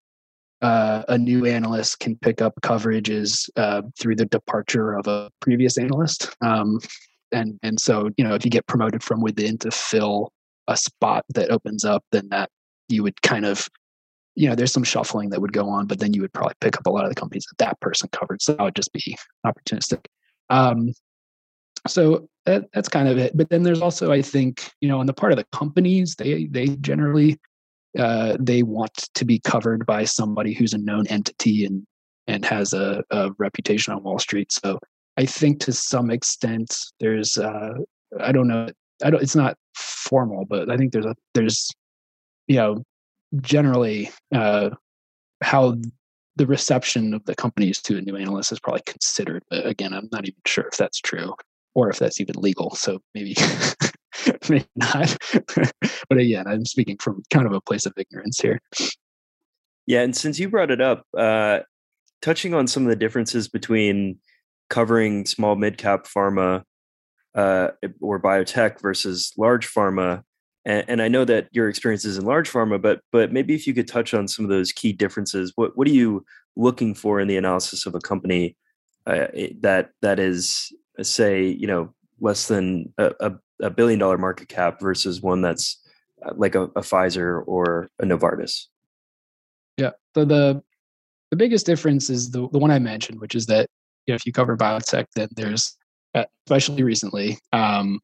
[0.62, 5.78] uh, a new analyst can pick up coverages uh, through the departure of a previous
[5.78, 6.36] analyst.
[6.41, 6.80] Um,
[7.32, 10.32] and and so you know if you get promoted from within to fill
[10.67, 12.50] a spot that opens up, then that
[12.88, 13.69] you would kind of
[14.36, 16.78] you know there's some shuffling that would go on, but then you would probably pick
[16.78, 18.41] up a lot of the companies that that person covered.
[18.41, 20.06] So that would just be opportunistic.
[20.50, 20.93] Um,
[21.88, 23.38] so that, that's kind of it.
[23.38, 26.45] But then there's also I think you know on the part of the companies they
[26.45, 27.39] they generally
[27.97, 31.86] uh, they want to be covered by somebody who's a known entity and
[32.28, 34.52] and has a, a reputation on Wall Street.
[34.52, 34.80] So
[35.17, 37.73] I think to some extent there's uh,
[38.19, 38.69] I don't know
[39.04, 41.71] I don't it's not formal, but I think there's a there's
[42.47, 42.84] you know
[43.41, 44.69] generally uh,
[45.41, 45.75] how
[46.36, 49.43] the reception of the companies to a new analyst is probably considered.
[49.49, 51.34] But again, I'm not even sure if that's true
[51.75, 52.75] or if that's even legal.
[52.75, 53.36] So maybe
[54.49, 55.17] maybe not.
[56.10, 58.60] but again, I'm speaking from kind of a place of ignorance here.
[59.86, 61.60] Yeah, and since you brought it up, uh,
[62.21, 64.19] touching on some of the differences between
[64.69, 66.63] covering small mid cap pharma
[67.36, 67.69] uh,
[68.01, 70.23] or biotech versus large pharma,
[70.65, 73.65] and, and, I know that your experience is in large pharma, but but maybe if
[73.65, 77.19] you could touch on some of those key differences, what what are you looking for
[77.19, 78.55] in the analysis of a company
[79.08, 79.27] uh,
[79.62, 84.79] that that is say you know less than a, a, a billion dollar market cap
[84.79, 85.82] versus one that's
[86.25, 88.65] uh, like a, a Pfizer or a Novartis?
[89.77, 89.91] Yeah.
[90.15, 90.62] So the
[91.32, 93.67] the biggest difference is the the one I mentioned, which is that
[94.05, 95.77] you know, if you cover biotech, then there's
[96.15, 97.99] uh, especially recently um,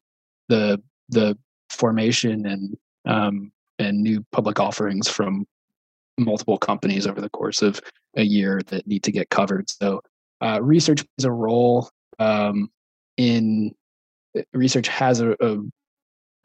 [0.49, 1.37] the the
[1.69, 5.45] formation and um, and new public offerings from
[6.17, 7.81] multiple companies over the course of
[8.15, 9.69] a year that need to get covered.
[9.69, 10.01] So
[10.41, 12.69] uh, research plays a role um,
[13.17, 13.73] in
[14.53, 15.57] research has a, a,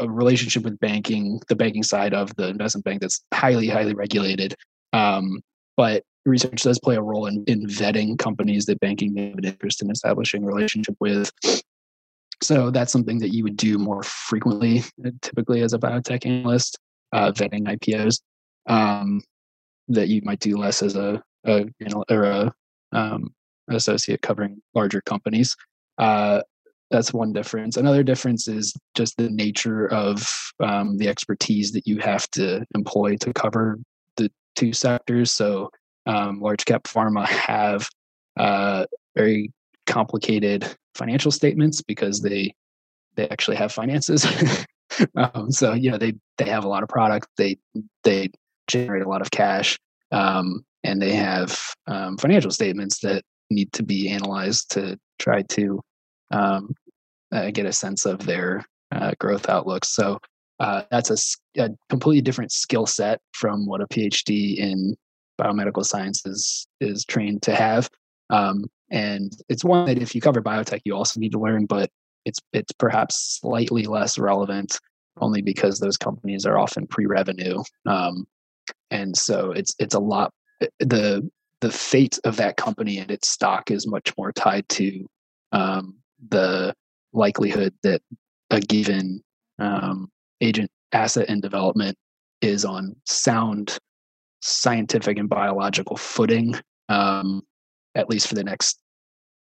[0.00, 4.54] a relationship with banking, the banking side of the investment bank that's highly highly regulated.
[4.92, 5.40] Um,
[5.76, 9.44] but research does play a role in, in vetting companies that banking may have an
[9.44, 11.30] interest in establishing a relationship with.
[12.42, 16.78] So that's something that you would do more frequently, uh, typically as a biotech analyst,
[17.12, 18.20] uh, vetting IPOs.
[18.66, 19.22] Um,
[19.88, 21.66] that you might do less as a, a
[22.08, 22.52] or a
[22.92, 23.34] um,
[23.68, 25.56] associate covering larger companies.
[25.98, 26.40] Uh,
[26.90, 27.76] that's one difference.
[27.76, 30.28] Another difference is just the nature of
[30.60, 33.78] um, the expertise that you have to employ to cover
[34.16, 35.30] the two sectors.
[35.32, 35.70] So,
[36.06, 37.88] um, large cap pharma have
[38.38, 39.52] uh, very
[39.86, 42.54] complicated financial statements because they
[43.16, 44.26] they actually have finances.
[45.16, 47.28] um, so you know they they have a lot of product.
[47.36, 47.56] They
[48.02, 48.30] they
[48.66, 49.78] generate a lot of cash,
[50.10, 55.80] um, and they have um, financial statements that need to be analyzed to try to
[56.30, 56.74] um,
[57.32, 59.94] uh, get a sense of their uh, growth outlooks.
[59.94, 60.18] So
[60.58, 64.94] uh, that's a, a, completely different skill set from what a PhD in
[65.40, 67.88] biomedical sciences is trained to have.
[68.28, 71.90] Um, and it's one that if you cover biotech, you also need to learn, but
[72.24, 74.78] it's it's perhaps slightly less relevant
[75.20, 78.26] only because those companies are often pre-revenue, um,
[78.90, 80.32] and so it's it's a lot
[80.78, 81.28] the
[81.60, 85.06] the fate of that company and its stock is much more tied to
[85.52, 85.94] um,
[86.28, 86.74] the
[87.12, 88.02] likelihood that
[88.50, 89.22] a given
[89.58, 90.08] um,
[90.40, 91.96] agent asset in development
[92.40, 93.78] is on sound
[94.42, 96.54] scientific and biological footing,
[96.88, 97.42] um,
[97.94, 98.78] at least for the next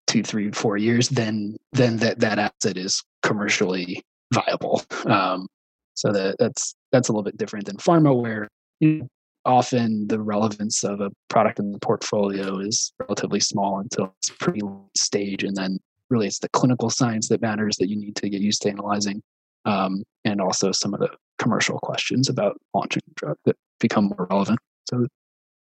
[0.06, 4.82] two, three, four years, then then that that asset is commercially viable.
[5.06, 5.46] Um,
[5.94, 8.48] so that that's that's a little bit different than pharma, where
[8.80, 9.08] you know,
[9.44, 14.60] often the relevance of a product in the portfolio is relatively small until it's pretty
[14.96, 15.78] stage, and then
[16.10, 19.22] really it's the clinical science that matters that you need to get used to analyzing,
[19.64, 24.26] um, and also some of the commercial questions about launching a drug that become more
[24.30, 24.58] relevant.
[24.88, 25.06] So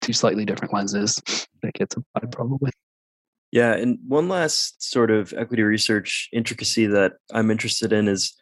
[0.01, 1.21] two slightly different lenses
[1.63, 2.71] that gets applied probably.
[3.53, 8.35] Yeah, and one last sort of equity research intricacy that I'm interested in is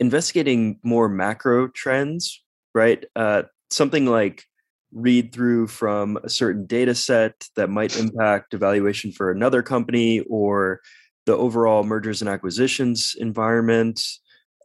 [0.00, 2.42] investigating more macro trends,
[2.74, 3.04] right?
[3.14, 4.44] Uh, something like
[4.92, 10.80] read through from a certain data set that might impact evaluation for another company or
[11.26, 14.02] the overall mergers and acquisitions environment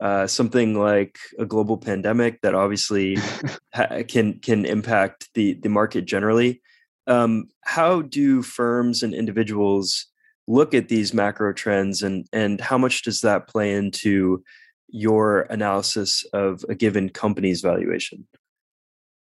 [0.02, 3.18] uh, something like a global pandemic that obviously
[3.74, 6.62] ha- can can impact the the market generally
[7.08, 10.06] um, how do firms and individuals
[10.48, 14.44] look at these macro trends and and how much does that play into
[14.88, 18.28] your analysis of a given company's valuation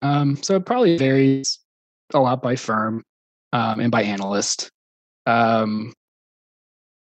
[0.02, 1.60] um, so it probably varies
[2.14, 3.04] a lot by firm
[3.54, 4.70] um, and by analyst.
[5.26, 5.94] Um,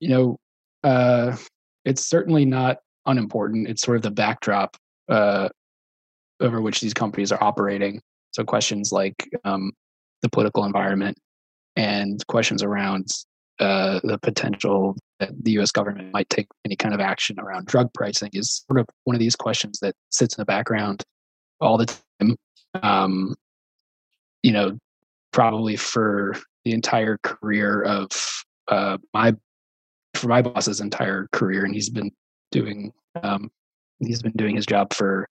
[0.01, 0.39] you know,
[0.85, 1.37] uh,
[1.85, 3.69] it's certainly not unimportant.
[3.69, 4.77] It's sort of the backdrop
[5.09, 5.49] uh,
[6.41, 8.01] over which these companies are operating.
[8.33, 9.73] So questions like um,
[10.23, 11.19] the political environment
[11.77, 13.09] and questions around
[13.59, 15.73] uh, the potential that the U.S.
[15.73, 19.21] government might take any kind of action around drug pricing is sort of one of
[19.21, 21.03] these questions that sits in the background
[21.61, 22.37] all the time
[22.83, 23.35] um,
[24.43, 24.79] you know,
[25.33, 28.09] probably for the entire career of
[28.69, 29.35] uh, my
[30.19, 32.11] for my boss's entire career, and he's been
[32.51, 32.93] doing
[33.23, 33.51] um,
[34.01, 35.29] he's been doing his job for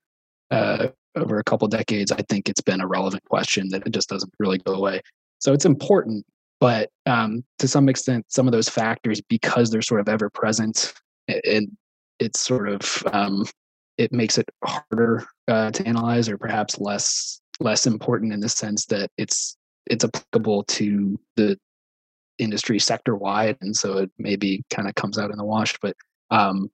[0.51, 2.11] uh, over a couple decades.
[2.11, 5.01] I think it's been a relevant question that it just doesn't really go away.
[5.39, 6.25] So it's important,
[6.59, 10.93] but um, to some extent, some of those factors, because they're sort of ever present,
[11.27, 11.69] and
[12.19, 13.45] it's sort of um,
[13.97, 18.85] it makes it harder uh, to analyze or perhaps less less important in the sense
[18.85, 19.57] that it's
[19.87, 21.57] it's applicable to the
[22.39, 25.95] industry sector wide and so it maybe kind of comes out in the wash but
[26.31, 26.69] um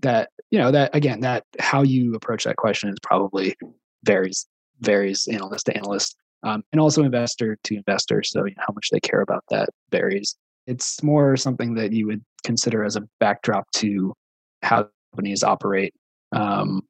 [0.00, 3.56] that you know that again that how you approach that question is probably
[4.04, 4.46] varies
[4.80, 8.22] varies analyst to analyst um, and also investor to investor.
[8.22, 10.36] So you know, how much they care about that varies.
[10.66, 14.14] It's more something that you would consider as a backdrop to
[14.62, 15.94] how companies operate
[16.32, 16.82] um,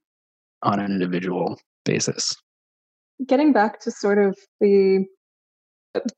[0.62, 2.34] on an individual basis.
[3.26, 5.04] Getting back to sort of the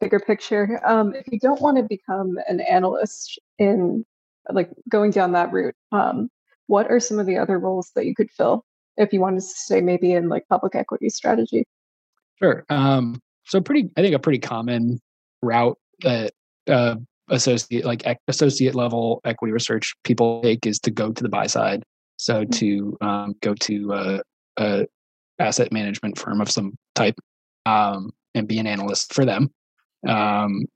[0.01, 4.05] bigger picture, um, if you don't want to become an analyst in
[4.51, 6.29] like going down that route, um,
[6.67, 8.65] what are some of the other roles that you could fill
[8.97, 11.65] if you wanted to stay maybe in like public equity strategy?
[12.39, 12.65] Sure.
[12.69, 15.01] Um, so pretty, I think a pretty common
[15.43, 16.33] route that
[16.69, 16.97] uh,
[17.29, 21.83] associate like associate level equity research people take is to go to the buy side.
[22.17, 22.51] So mm-hmm.
[22.51, 24.23] to um, go to a,
[24.59, 24.87] a,
[25.39, 27.19] asset management firm of some type
[27.65, 29.51] um, and be an analyst for them.
[30.07, 30.67] Um,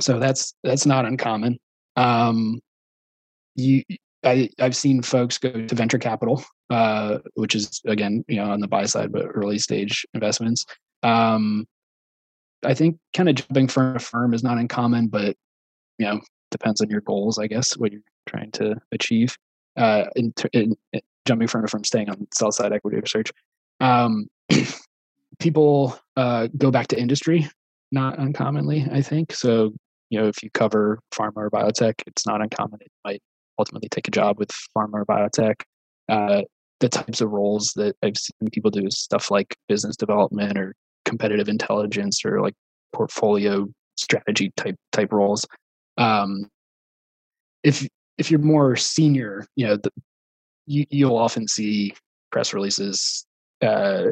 [0.00, 1.58] so that's that's not uncommon.
[1.96, 2.60] Um,
[3.54, 3.82] you,
[4.24, 8.60] I, I've seen folks go to venture capital, uh, which is again, you know, on
[8.60, 10.64] the buy side, but early stage investments.
[11.02, 11.66] Um,
[12.64, 15.36] I think kind of jumping from a firm is not uncommon, but
[15.98, 16.20] you know,
[16.50, 19.36] depends on your goals, I guess, what you're trying to achieve.
[19.76, 23.32] Uh, in, in, in jumping firm to firm, staying on sell side equity research.
[23.80, 24.28] Um,
[25.38, 27.48] people uh, go back to industry,
[27.92, 29.32] not uncommonly, I think.
[29.32, 29.72] So,
[30.10, 32.80] you know, if you cover pharma or biotech, it's not uncommon.
[32.80, 33.22] It might
[33.58, 35.56] ultimately take a job with pharma or biotech.
[36.08, 36.42] Uh,
[36.80, 40.74] the types of roles that I've seen people do is stuff like business development or
[41.04, 42.54] competitive intelligence or like
[42.92, 43.66] portfolio
[43.96, 45.46] strategy type type roles.
[45.96, 46.46] Um,
[47.62, 47.86] if
[48.18, 49.90] if you're more senior, you know, the,
[50.66, 51.94] you, you'll often see
[52.30, 53.26] press releases.
[53.62, 54.08] Uh,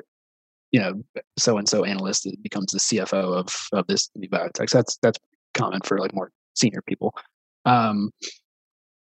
[0.72, 1.02] you know,
[1.38, 4.70] so and so analyst becomes the CFO of of this new biotech.
[4.70, 5.18] So that's that's
[5.54, 7.14] common for like more senior people.
[7.64, 8.10] Um,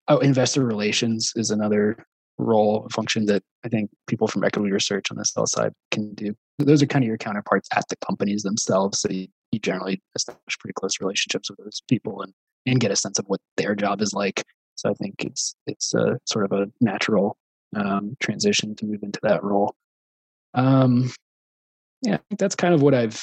[0.07, 2.05] oh, investor relations is another
[2.37, 6.33] role function that I think people from equity research on the sell side can do.
[6.57, 9.01] Those are kind of your counterparts at the companies themselves.
[9.01, 12.33] So you, you generally establish pretty close relationships with those people and,
[12.65, 14.43] and get a sense of what their job is like.
[14.75, 17.37] So I think it's it's a sort of a natural
[17.75, 19.75] um, transition to move into that role.
[20.53, 21.11] Um,
[22.01, 23.21] yeah, that's kind of what I've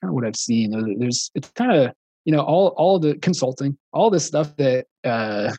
[0.00, 0.98] kind of what I've seen.
[0.98, 1.92] There's it's kind of
[2.24, 5.52] you know all all the consulting, all the stuff that uh,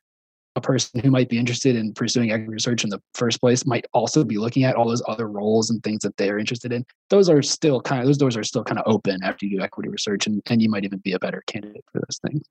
[0.55, 3.85] a person who might be interested in pursuing equity research in the first place might
[3.93, 6.85] also be looking at all those other roles and things that they're interested in.
[7.09, 9.63] Those are still kind of those doors are still kind of open after you do
[9.63, 12.43] equity research, and, and you might even be a better candidate for those things.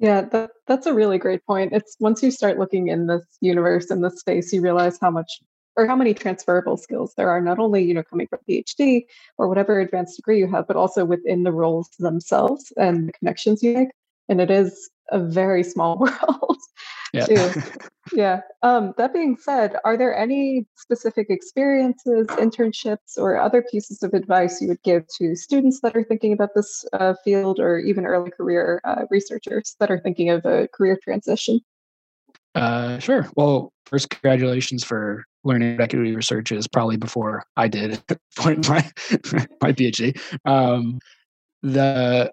[0.00, 1.72] Yeah, that, that's a really great point.
[1.72, 5.40] It's once you start looking in this universe in this space, you realize how much
[5.76, 9.04] or how many transferable skills there are, not only you know coming from PhD
[9.36, 13.62] or whatever advanced degree you have, but also within the roles themselves and the connections
[13.62, 13.88] you make.
[14.28, 16.58] And it is a very small world
[17.12, 17.26] yeah.
[17.26, 17.62] too.
[18.12, 18.40] yeah.
[18.62, 24.60] Um, that being said, are there any specific experiences, internships, or other pieces of advice
[24.60, 28.30] you would give to students that are thinking about this uh, field, or even early
[28.30, 31.60] career uh, researchers that are thinking of a career transition?
[32.54, 33.28] Uh, sure.
[33.36, 38.02] Well, first, congratulations for learning equity research is probably before I did
[38.44, 38.54] my
[39.60, 40.18] my PhD.
[40.44, 40.98] Um,
[41.62, 42.32] the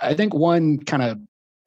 [0.00, 1.18] I think one kind of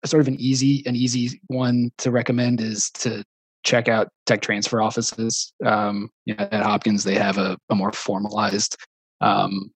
[0.06, 3.24] sort of an easy an easy one to recommend is to
[3.64, 5.54] check out tech transfer offices.
[5.66, 8.78] Um, you know, at Hopkins, they have a, a more formalized
[9.22, 9.72] um,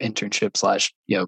[0.00, 1.26] internship slash you know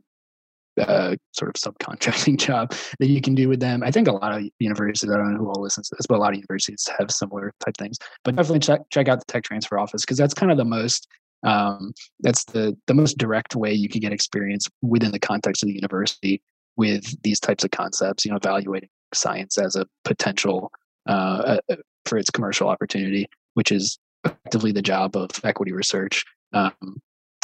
[0.81, 3.83] uh, sort of subcontracting job that you can do with them.
[3.83, 6.17] I think a lot of universities, I don't know who all listens to this, but
[6.17, 7.99] a lot of universities have similar type things.
[8.25, 11.09] But definitely check check out the tech transfer office because that's kind of the most
[11.45, 15.69] um, that's the the most direct way you can get experience within the context of
[15.69, 16.43] the university
[16.77, 20.73] with these types of concepts, you know, evaluating science as a potential
[21.07, 27.01] uh, uh, for its commercial opportunity, which is effectively the job of equity research um,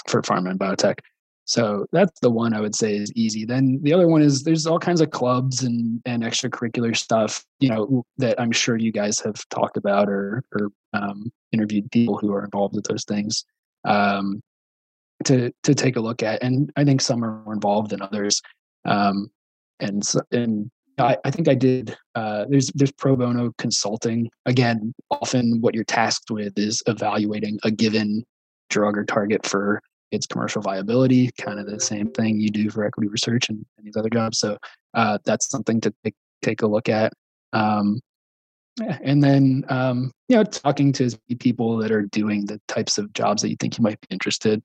[0.07, 1.01] for pharma and biotech.
[1.49, 3.47] So that's the one I would say is easy.
[3.47, 7.71] Then the other one is there's all kinds of clubs and, and extracurricular stuff, you
[7.71, 12.35] know, that I'm sure you guys have talked about or, or um, interviewed people who
[12.35, 13.47] are involved with those things
[13.87, 14.43] um,
[15.25, 16.43] to to take a look at.
[16.43, 18.43] And I think some are more involved than others.
[18.85, 19.31] Um,
[19.81, 21.97] and so, and I, I, think I did.
[22.15, 24.29] Uh, there's there's pro bono consulting.
[24.45, 28.23] Again, often what you're tasked with is evaluating a given
[28.69, 29.81] drug or target for
[30.11, 31.31] its commercial viability.
[31.39, 34.39] Kind of the same thing you do for equity research and, and these other jobs.
[34.39, 34.57] So
[34.95, 37.13] uh, that's something to take take a look at.
[37.53, 38.01] Um,
[39.03, 43.43] and then um, you know talking to people that are doing the types of jobs
[43.43, 44.63] that you think you might be interested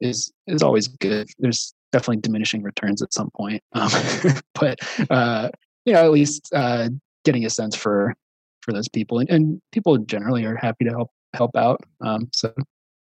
[0.00, 1.28] is is always good.
[1.38, 3.62] There's definitely diminishing returns at some point.
[3.72, 3.90] Um,
[4.54, 4.78] but
[5.10, 5.50] uh,
[5.84, 6.88] you know, at least uh,
[7.24, 8.14] getting a sense for
[8.62, 11.80] for those people, and, and, people generally are happy to help help out.
[12.00, 12.52] Um, so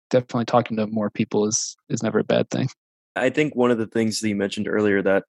[0.10, 2.70] definitely talking to more people is is never a bad thing.
[3.16, 5.24] I think one of the things that you mentioned earlier that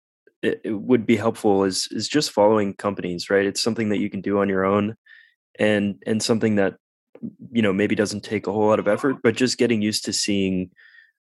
[0.42, 3.46] it, it would be helpful is is just following companies, right?
[3.46, 4.96] It's something that you can do on your own,
[5.58, 6.76] and and something that
[7.52, 10.12] you know maybe doesn't take a whole lot of effort, but just getting used to
[10.12, 10.70] seeing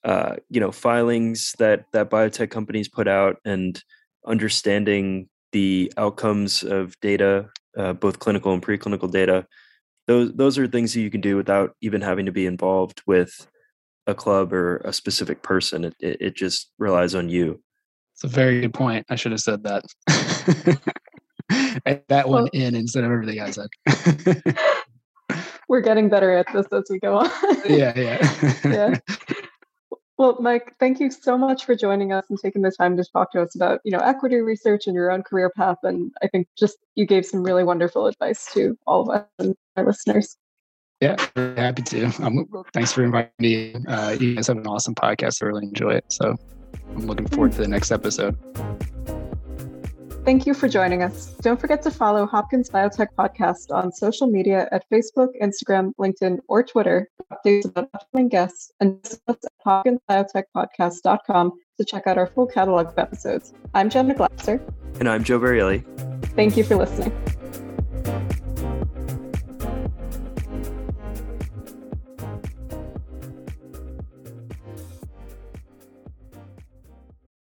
[0.04, 3.84] uh, you know filings that that biotech companies put out and
[4.26, 9.46] understanding the outcomes of data, uh, both clinical and preclinical data.
[10.08, 13.48] Those those are things that you can do without even having to be involved with
[14.06, 15.86] a club or a specific person.
[15.86, 17.62] It it, it just relies on you.
[18.16, 19.06] It's a very good point.
[19.10, 19.86] I should have said that.
[22.10, 23.68] that one well, in instead of everything I said.
[25.68, 27.30] we're getting better at this as we go on.
[27.68, 28.54] yeah, yeah.
[28.66, 28.98] yeah.
[30.24, 33.34] Well, Mike, thank you so much for joining us and taking the time to talk
[33.34, 35.80] to us about, you know, equity research and your own career path.
[35.84, 39.54] And I think just you gave some really wonderful advice to all of us and
[39.76, 40.38] our listeners.
[41.02, 42.06] Yeah, happy to.
[42.24, 43.76] Um, thanks for inviting me.
[43.86, 45.44] Uh, you guys have an awesome podcast.
[45.44, 46.06] I really enjoy it.
[46.08, 46.38] So
[46.96, 48.38] I'm looking forward to the next episode.
[50.26, 51.34] Thank you for joining us.
[51.42, 56.64] Don't forget to follow Hopkins Biotech Podcast on social media at Facebook, Instagram, LinkedIn, or
[56.64, 62.48] Twitter updates about upcoming guests and visit us at hopkinsbiotechpodcast.com to check out our full
[62.48, 63.54] catalog of episodes.
[63.74, 64.62] I'm Jenna Glasser.
[65.00, 65.84] And I'm Joe Varielli.
[66.36, 67.12] Thank you for listening.